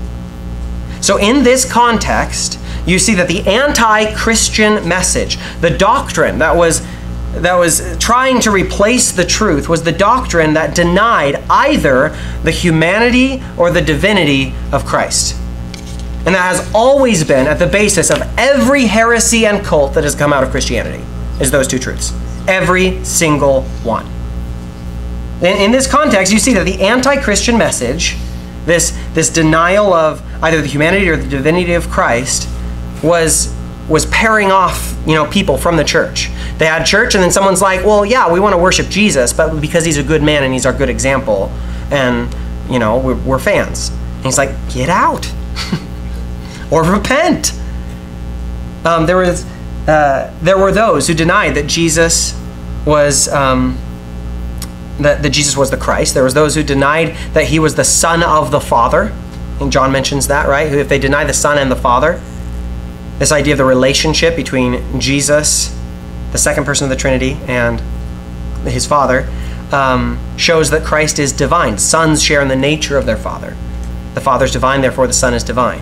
[1.02, 6.86] So, in this context, you see that the anti Christian message, the doctrine that was
[7.34, 12.10] that was trying to replace the truth was the doctrine that denied either
[12.44, 15.36] the humanity or the divinity of Christ.
[16.26, 20.16] And that has always been at the basis of every heresy and cult that has
[20.16, 21.04] come out of Christianity,
[21.40, 22.14] is those two truths.
[22.48, 24.06] Every single one.
[25.42, 28.18] In, in this context, you see that the anti Christian message,
[28.66, 32.50] this, this denial of either the humanity or the divinity of Christ,
[33.02, 33.56] was,
[33.90, 36.30] was pairing off you know, people from the church.
[36.58, 39.60] They had church, and then someone's like, well, yeah, we want to worship Jesus, but
[39.60, 41.52] because he's a good man and he's our good example,
[41.90, 42.34] and,
[42.70, 43.90] you know, we're, we're fans.
[43.90, 45.32] And he's like, get out
[46.72, 47.54] or repent.
[48.86, 49.46] Um, there was
[49.88, 52.40] uh, there were those who denied that Jesus
[52.86, 53.78] was um,
[55.00, 56.14] that, that Jesus was the Christ.
[56.14, 59.12] There was those who denied that he was the Son of the Father.
[59.60, 60.72] And John mentions that, right?
[60.72, 62.22] If they deny the Son and the Father,
[63.20, 65.78] this idea of the relationship between Jesus,
[66.32, 67.82] the second person of the Trinity, and
[68.66, 69.30] his Father,
[69.72, 71.78] um, shows that Christ is divine.
[71.78, 73.56] Sons share in the nature of their Father.
[74.14, 75.82] The Father is divine, therefore the Son is divine.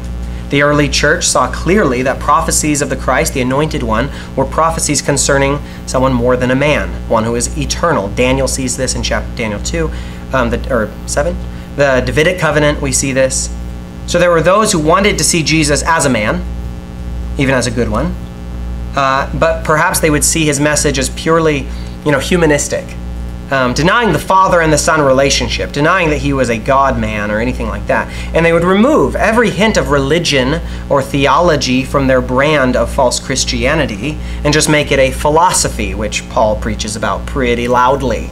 [0.49, 5.01] The early church saw clearly that prophecies of the Christ, the anointed one, were prophecies
[5.01, 8.07] concerning someone more than a man, one who is eternal.
[8.09, 9.91] Daniel sees this in chapter Daniel 2,
[10.33, 11.35] um, the, or 7.
[11.75, 13.53] The Davidic covenant, we see this.
[14.07, 16.41] So there were those who wanted to see Jesus as a man,
[17.37, 18.15] even as a good one,
[18.95, 21.67] uh, but perhaps they would see his message as purely,
[22.05, 22.85] you know, humanistic
[23.51, 27.31] um, denying the father and the son relationship, denying that he was a God man
[27.31, 28.11] or anything like that.
[28.35, 33.19] And they would remove every hint of religion or theology from their brand of false
[33.19, 38.29] Christianity and just make it a philosophy, which Paul preaches about pretty loudly.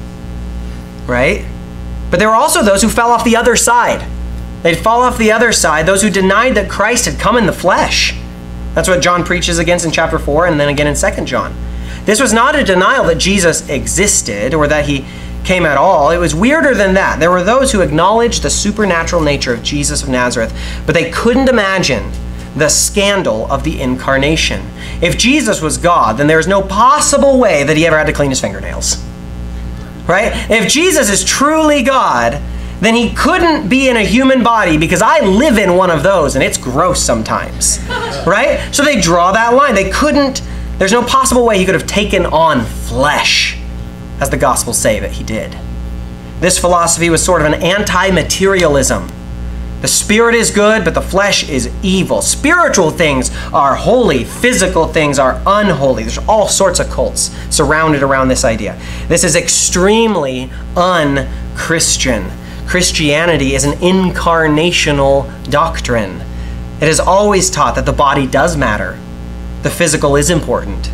[1.06, 1.46] Right?
[2.12, 4.06] But there were also those who fell off the other side.
[4.63, 7.54] They'd fall off the other side, those who denied that Christ had come in the
[7.54, 8.18] flesh.
[8.75, 11.55] That's what John preaches against in chapter 4 and then again in 2 John.
[12.05, 15.05] This was not a denial that Jesus existed or that he
[15.43, 16.11] came at all.
[16.11, 17.19] It was weirder than that.
[17.19, 20.53] There were those who acknowledged the supernatural nature of Jesus of Nazareth,
[20.85, 22.11] but they couldn't imagine
[22.55, 24.65] the scandal of the incarnation.
[25.01, 28.13] If Jesus was God, then there is no possible way that he ever had to
[28.13, 29.03] clean his fingernails.
[30.07, 30.31] Right?
[30.49, 32.41] If Jesus is truly God,
[32.86, 36.36] then he couldn't be in a human body because I live in one of those
[36.36, 37.80] and it's gross sometimes.
[38.26, 38.74] Right?
[38.74, 39.76] So they draw that line.
[39.76, 40.41] They couldn't
[40.78, 43.58] there's no possible way he could have taken on flesh,
[44.19, 45.58] as the Gospels say that he did.
[46.41, 49.10] This philosophy was sort of an anti materialism.
[49.82, 52.21] The spirit is good, but the flesh is evil.
[52.21, 56.04] Spiritual things are holy, physical things are unholy.
[56.04, 58.78] There's all sorts of cults surrounded around this idea.
[59.08, 62.32] This is extremely unchristian.
[62.67, 66.21] Christianity is an incarnational doctrine.
[66.82, 68.99] It has always taught that the body does matter,
[69.62, 70.89] the physical is important.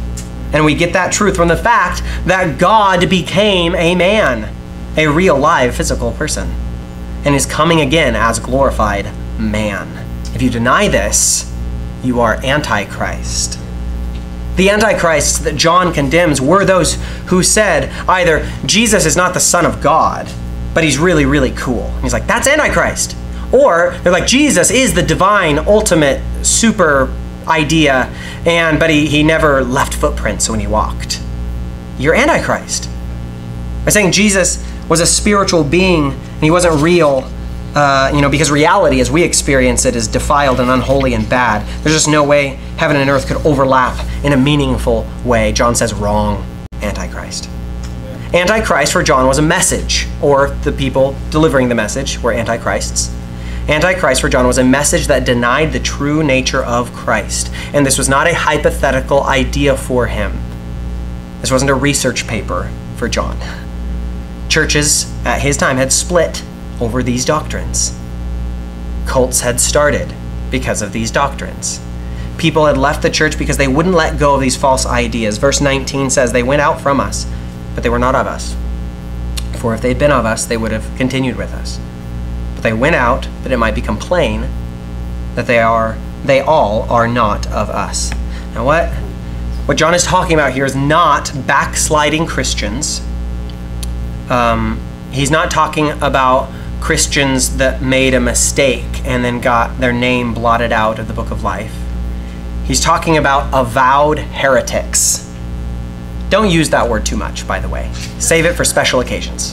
[0.53, 4.53] And we get that truth from the fact that God became a man,
[4.97, 6.53] a real, live, physical person,
[7.23, 9.05] and is coming again as glorified
[9.39, 9.87] man.
[10.35, 11.51] If you deny this,
[12.03, 13.57] you are Antichrist.
[14.55, 16.95] The Antichrists that John condemns were those
[17.27, 20.27] who said either Jesus is not the Son of God,
[20.73, 21.85] but he's really, really cool.
[21.85, 23.15] And he's like, that's Antichrist.
[23.51, 27.13] Or they're like, Jesus is the divine, ultimate, super
[27.47, 28.05] idea,
[28.45, 31.21] and but he, he never left footprints when he walked.
[31.97, 32.89] You're Antichrist.
[33.85, 37.29] By saying Jesus was a spiritual being and he wasn't real,
[37.75, 41.65] uh, you know, because reality as we experience it is defiled and unholy and bad.
[41.83, 45.51] There's just no way heaven and earth could overlap in a meaningful way.
[45.51, 46.45] John says, wrong,
[46.81, 47.50] Antichrist.
[48.33, 53.13] Antichrist for John was a message, or the people delivering the message were Antichrists.
[53.67, 57.51] Antichrist for John was a message that denied the true nature of Christ.
[57.73, 60.39] And this was not a hypothetical idea for him.
[61.41, 63.37] This wasn't a research paper for John.
[64.47, 66.41] Churches at his time had split
[66.79, 67.97] over these doctrines.
[69.05, 70.13] Cults had started
[70.49, 71.81] because of these doctrines.
[72.37, 75.37] People had left the church because they wouldn't let go of these false ideas.
[75.37, 77.25] Verse 19 says, They went out from us,
[77.73, 78.55] but they were not of us.
[79.59, 81.79] For if they'd been of us, they would have continued with us.
[82.55, 84.47] But they went out that it might become plain
[85.35, 88.11] that they are they all are not of us.
[88.53, 88.89] Now what
[89.65, 93.01] what John is talking about here is not backsliding Christians.
[94.29, 94.79] Um,
[95.11, 96.51] he's not talking about
[96.81, 101.31] Christians that made a mistake and then got their name blotted out of the book
[101.31, 101.75] of life.
[102.65, 105.30] He's talking about avowed heretics.
[106.31, 107.91] Don't use that word too much, by the way.
[108.17, 109.51] Save it for special occasions.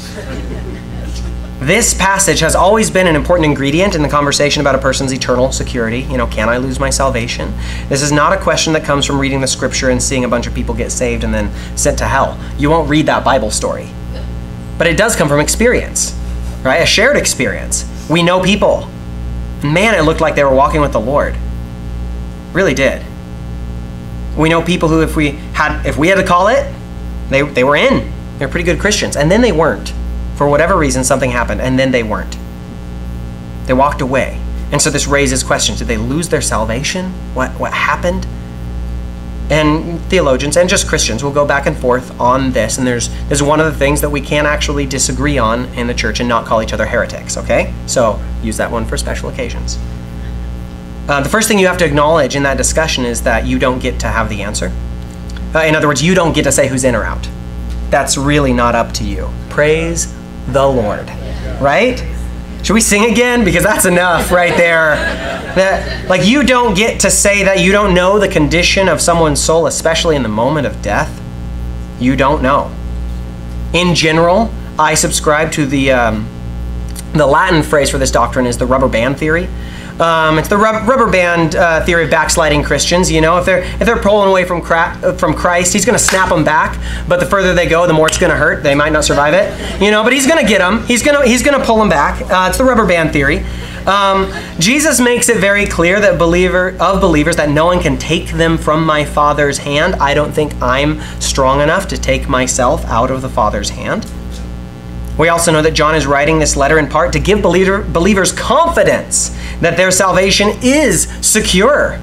[1.59, 5.51] This passage has always been an important ingredient in the conversation about a person's eternal
[5.51, 6.03] security.
[6.03, 7.53] You know, can I lose my salvation?
[7.89, 10.47] This is not a question that comes from reading the scripture and seeing a bunch
[10.47, 12.39] of people get saved and then sent to hell.
[12.59, 13.89] You won't read that Bible story.
[14.79, 16.17] But it does come from experience,
[16.63, 16.81] right?
[16.81, 17.85] A shared experience.
[18.09, 18.89] We know people.
[19.65, 21.37] Man, it looked like they were walking with the Lord.
[22.53, 23.03] Really did.
[24.39, 26.73] We know people who if we had if we had to call it,
[27.29, 28.11] they, they were in.
[28.39, 29.17] They're pretty good Christians.
[29.17, 29.93] And then they weren't.
[30.37, 32.39] For whatever reason, something happened, and then they weren't.
[33.67, 34.41] They walked away.
[34.71, 35.79] And so this raises questions.
[35.79, 37.11] Did they lose their salvation?
[37.35, 38.27] What what happened?
[39.51, 42.79] and theologians and just Christians will go back and forth on this.
[42.79, 45.95] And there's there's one of the things that we can actually disagree on in the
[45.95, 47.37] church and not call each other heretics.
[47.37, 49.79] Okay, so use that one for special occasions.
[51.09, 53.79] Uh, the first thing you have to acknowledge in that discussion is that you don't
[53.79, 54.71] get to have the answer.
[55.55, 57.27] Uh, in other words, you don't get to say who's in or out.
[57.89, 59.31] That's really not up to you.
[59.49, 60.15] Praise
[60.49, 61.09] the Lord,
[61.61, 61.99] right?
[62.63, 63.43] Should we sing again?
[63.43, 64.97] Because that's enough right there.
[65.55, 69.43] That, like, you don't get to say that you don't know the condition of someone's
[69.43, 71.23] soul, especially in the moment of death.
[71.99, 72.71] You don't know.
[73.73, 76.29] In general, I subscribe to the, um,
[77.15, 79.49] the Latin phrase for this doctrine is the rubber band theory.
[80.01, 83.11] Um, it's the rubber band uh, theory of backsliding Christians.
[83.11, 86.29] You know, if they're if they're pulling away from from Christ, He's going to snap
[86.29, 86.79] them back.
[87.09, 88.63] But the further they go, the more it's going to hurt.
[88.63, 89.83] They might not survive it.
[89.83, 90.85] You know, but He's going to get them.
[90.87, 92.21] He's going to He's going to pull them back.
[92.31, 93.45] Uh, it's the rubber band theory.
[93.87, 98.29] Um, Jesus makes it very clear that believer of believers that no one can take
[98.29, 99.95] them from my Father's hand.
[99.95, 104.05] I don't think I'm strong enough to take myself out of the Father's hand.
[105.19, 108.31] We also know that John is writing this letter in part to give believer, believers
[108.31, 111.99] confidence that their salvation is secure.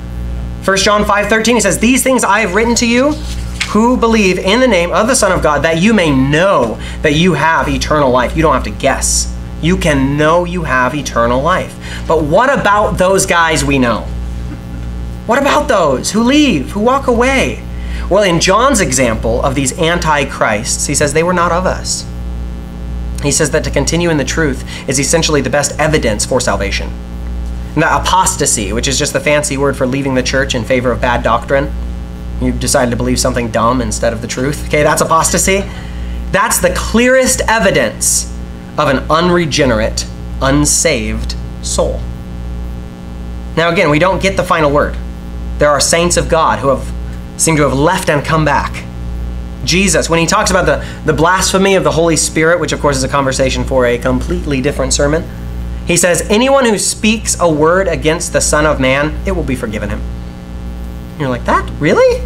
[0.66, 3.16] 1 John 5:13 he says, "These things I have written to you
[3.70, 7.14] who believe in the name of the Son of God that you may know that
[7.14, 9.28] you have eternal life." You don't have to guess.
[9.62, 11.74] You can know you have eternal life.
[12.08, 14.04] But what about those guys we know?
[15.26, 17.62] What about those who leave, who walk away?
[18.10, 22.06] Well, in John's example of these antichrists, he says they were not of us.
[23.26, 26.90] He says that to continue in the truth is essentially the best evidence for salvation.
[27.76, 31.02] That apostasy, which is just the fancy word for leaving the church in favor of
[31.02, 31.74] bad doctrine,
[32.42, 34.68] you decided to believe something dumb instead of the truth.
[34.68, 35.64] Okay, that's apostasy.
[36.32, 38.32] That's the clearest evidence
[38.78, 40.06] of an unregenerate,
[40.42, 42.00] unsaved soul.
[43.56, 44.98] Now, again, we don't get the final word.
[45.58, 46.94] There are saints of God who have
[47.38, 48.86] seem to have left and come back.
[49.66, 52.98] Jesus, when he talks about the, the blasphemy of the Holy Spirit, which of course
[52.98, 55.24] is a conversation for a completely different sermon,
[55.86, 59.56] he says, Anyone who speaks a word against the Son of Man, it will be
[59.56, 60.02] forgiven him.
[61.12, 61.70] And you're like, That?
[61.80, 62.26] Really?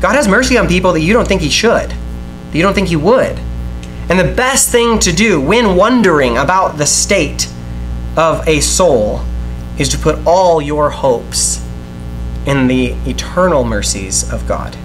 [0.00, 2.88] God has mercy on people that you don't think he should, that you don't think
[2.88, 3.38] he would.
[4.08, 7.48] And the best thing to do when wondering about the state
[8.16, 9.22] of a soul
[9.78, 11.64] is to put all your hopes
[12.46, 14.76] in the eternal mercies of God.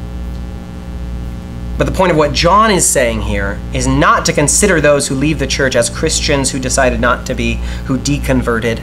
[1.81, 5.15] But the point of what John is saying here is not to consider those who
[5.15, 7.55] leave the church as Christians who decided not to be,
[7.85, 8.79] who deconverted,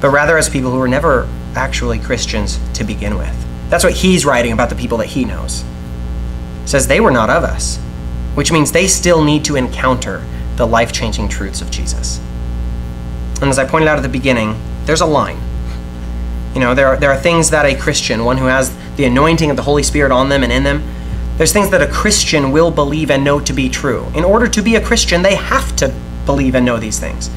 [0.00, 3.34] but rather as people who were never actually Christians to begin with.
[3.70, 5.64] That's what he's writing about the people that he knows.
[6.64, 7.78] Says they were not of us,
[8.36, 10.24] which means they still need to encounter
[10.54, 12.20] the life changing truths of Jesus.
[13.42, 15.40] And as I pointed out at the beginning, there's a line.
[16.54, 19.50] You know, there are, there are things that a Christian, one who has the anointing
[19.50, 20.84] of the Holy Spirit on them and in them,
[21.38, 24.06] there's things that a Christian will believe and know to be true.
[24.14, 25.94] In order to be a Christian, they have to
[26.26, 27.30] believe and know these things.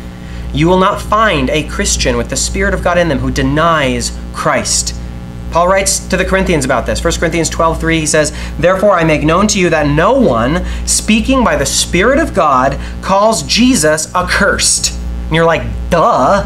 [0.54, 4.12] You will not find a Christian with the Spirit of God in them who denies
[4.34, 4.96] Christ.
[5.52, 7.00] Paul writes to the Corinthians about this.
[7.00, 11.44] 1 Corinthians 12:3 he says, "Therefore I make known to you that no one speaking
[11.44, 14.94] by the Spirit of God calls Jesus accursed."
[15.28, 16.46] And you're like, "Duh."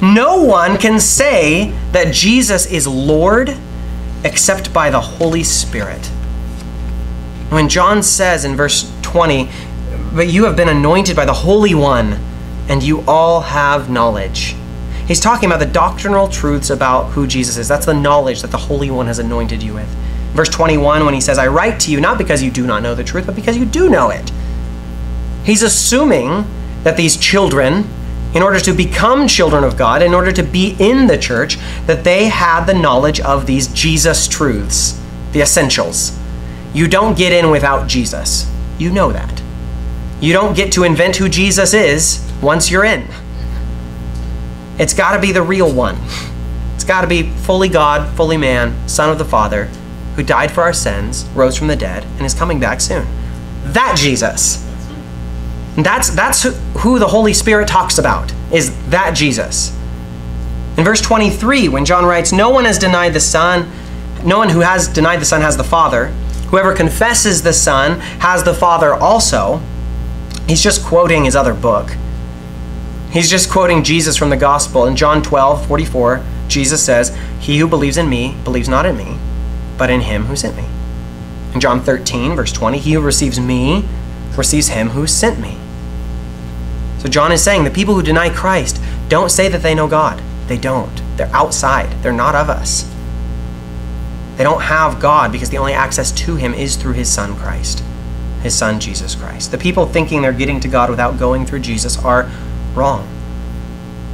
[0.00, 3.56] No one can say that Jesus is Lord
[4.24, 6.08] except by the Holy Spirit.
[7.50, 9.50] When John says in verse 20,
[10.14, 12.18] But you have been anointed by the Holy One,
[12.68, 14.54] and you all have knowledge.
[15.06, 17.66] He's talking about the doctrinal truths about who Jesus is.
[17.66, 19.88] That's the knowledge that the Holy One has anointed you with.
[20.34, 22.94] Verse 21, when he says, I write to you not because you do not know
[22.94, 24.30] the truth, but because you do know it.
[25.42, 26.44] He's assuming
[26.84, 27.88] that these children,
[28.32, 32.04] in order to become children of God, in order to be in the church, that
[32.04, 35.00] they had the knowledge of these Jesus truths,
[35.32, 36.16] the essentials.
[36.72, 38.50] You don't get in without Jesus.
[38.78, 39.42] You know that.
[40.20, 43.06] You don't get to invent who Jesus is once you're in.
[44.78, 45.98] It's got to be the real one.
[46.74, 49.66] It's got to be fully God, fully man, Son of the Father,
[50.16, 53.06] who died for our sins, rose from the dead, and is coming back soon.
[53.64, 54.66] That Jesus.
[55.76, 56.42] That's, that's
[56.78, 59.76] who the Holy Spirit talks about, is that Jesus.
[60.76, 63.70] In verse 23, when John writes, No one has denied the Son,
[64.24, 66.14] no one who has denied the Son has the Father.
[66.50, 69.60] Whoever confesses the Son has the Father also.
[70.48, 71.96] He's just quoting his other book.
[73.12, 76.24] He's just quoting Jesus from the Gospel in John 12, 44.
[76.48, 79.16] Jesus says, He who believes in me believes not in me,
[79.78, 80.64] but in him who sent me.
[81.54, 83.84] In John 13, verse 20, he who receives me
[84.36, 85.56] receives him who sent me.
[86.98, 90.20] So John is saying the people who deny Christ don't say that they know God.
[90.48, 91.00] They don't.
[91.16, 92.89] They're outside, they're not of us.
[94.40, 97.84] They don't have God because the only access to him is through his son Christ,
[98.40, 99.50] his son Jesus Christ.
[99.50, 102.30] The people thinking they're getting to God without going through Jesus are
[102.74, 103.06] wrong.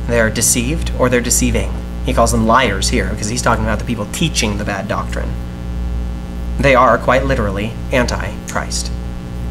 [0.09, 1.73] They're deceived or they're deceiving.
[2.05, 5.33] He calls them liars here because he's talking about the people teaching the bad doctrine.
[6.59, 8.91] They are quite literally anti Christ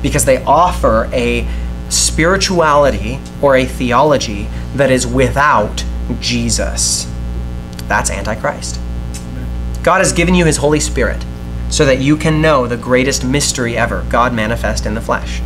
[0.02, 1.48] because they offer a
[1.88, 5.86] spirituality or a theology that is without
[6.20, 7.10] Jesus.
[7.88, 8.82] That's Antichrist.
[9.86, 11.24] God has given you His Holy Spirit
[11.70, 15.42] so that you can know the greatest mystery ever God manifest in the flesh.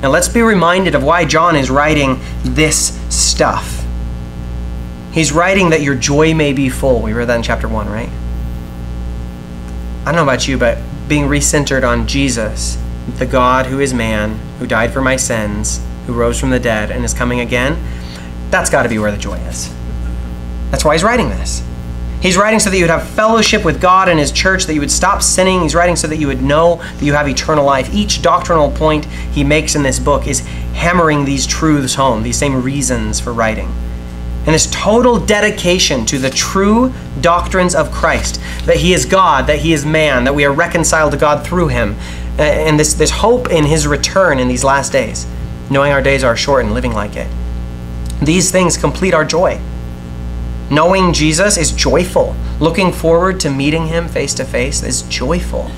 [0.00, 3.84] Now let's be reminded of why John is writing this stuff.
[5.10, 7.02] He's writing that your joy may be full.
[7.02, 8.10] We read that in chapter 1, right?
[10.02, 12.80] I don't know about you, but being recentered on Jesus,
[13.16, 16.92] the God who is man, who died for my sins, who rose from the dead,
[16.92, 17.76] and is coming again,
[18.50, 19.74] that's got to be where the joy is.
[20.70, 21.66] That's why he's writing this.
[22.20, 24.80] He's writing so that you would have fellowship with God and His church, that you
[24.80, 25.60] would stop sinning.
[25.62, 27.92] He's writing so that you would know that you have eternal life.
[27.92, 30.40] Each doctrinal point he makes in this book is
[30.74, 33.72] hammering these truths home, these same reasons for writing.
[34.46, 39.58] And this total dedication to the true doctrines of Christ that He is God, that
[39.58, 41.96] He is man, that we are reconciled to God through Him,
[42.38, 45.26] uh, and this, this hope in His return in these last days,
[45.68, 47.28] knowing our days are short and living like it.
[48.22, 49.60] These things complete our joy.
[50.68, 52.34] Knowing Jesus is joyful.
[52.58, 55.70] Looking forward to meeting him face to face is joyful.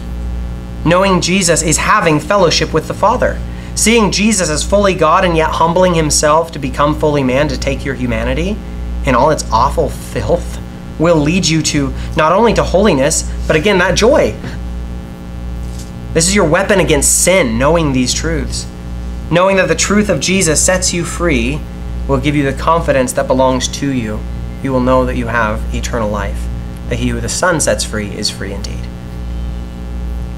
[0.87, 3.39] Knowing Jesus is having fellowship with the Father.
[3.75, 7.85] Seeing Jesus as fully God and yet humbling himself to become fully man to take
[7.85, 8.57] your humanity
[9.05, 10.59] and all its awful filth
[10.99, 14.35] will lead you to not only to holiness, but again, that joy.
[16.15, 18.67] This is your weapon against sin, knowing these truths.
[19.31, 21.61] Knowing that the truth of Jesus sets you free
[22.09, 24.19] will give you the confidence that belongs to you
[24.63, 26.47] you will know that you have eternal life,
[26.89, 28.87] that he who the Son sets free is free indeed.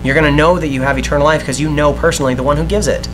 [0.03, 2.57] You're going to know that you have eternal life because you know personally the one
[2.57, 3.09] who gives it.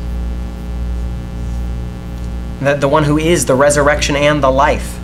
[2.61, 4.99] That the one who is the resurrection and the life.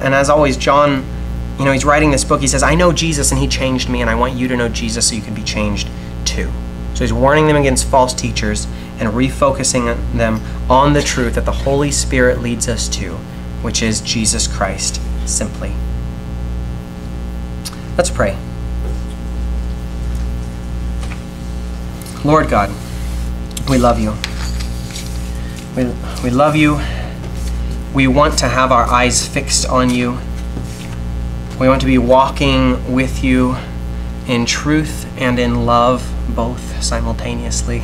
[0.00, 1.04] And as always, John,
[1.58, 2.40] you know, he's writing this book.
[2.40, 4.68] He says, I know Jesus and he changed me, and I want you to know
[4.68, 5.88] Jesus so you can be changed
[6.24, 6.50] too.
[6.94, 8.66] So he's warning them against false teachers
[8.98, 13.18] and refocusing them on the truth that the Holy Spirit leads us to
[13.62, 15.72] which is Jesus Christ simply.
[17.96, 18.36] Let's pray.
[22.24, 22.70] Lord God,
[23.68, 24.14] we love you.
[25.76, 25.92] We,
[26.22, 26.80] we love you.
[27.94, 30.18] We want to have our eyes fixed on you.
[31.58, 33.56] We want to be walking with you
[34.26, 37.82] in truth and in love, both simultaneously.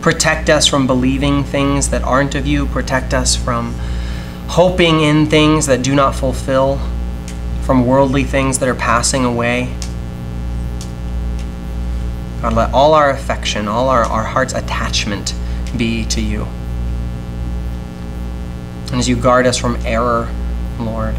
[0.00, 2.66] Protect us from believing things that aren't of you.
[2.66, 3.74] Protect us from
[4.48, 6.80] hoping in things that do not fulfill,
[7.62, 9.72] from worldly things that are passing away.
[12.40, 15.34] God, let all our affection, all our, our heart's attachment
[15.76, 16.44] be to you.
[18.90, 20.32] And as you guard us from error,
[20.78, 21.14] Lord,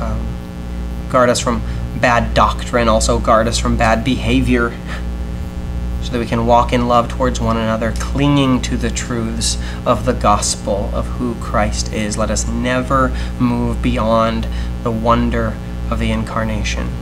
[0.00, 0.26] um,
[1.10, 1.62] guard us from
[2.00, 4.76] bad doctrine, also guard us from bad behavior
[6.04, 10.04] so that we can walk in love towards one another, clinging to the truths of
[10.04, 12.18] the gospel of who Christ is.
[12.18, 13.08] Let us never
[13.40, 14.46] move beyond
[14.82, 15.56] the wonder
[15.90, 16.92] of the incarnation.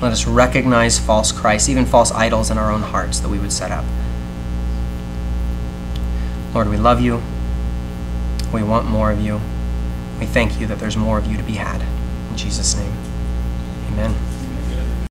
[0.00, 3.52] Let us recognize false Christ, even false idols in our own hearts that we would
[3.52, 3.84] set up.
[6.54, 7.20] Lord, we love you.
[8.54, 9.40] We want more of you.
[10.20, 11.82] We thank you that there's more of you to be had.
[12.30, 12.92] In Jesus' name,
[13.88, 14.29] amen.